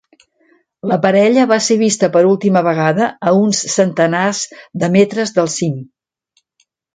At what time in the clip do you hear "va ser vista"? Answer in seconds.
1.51-2.09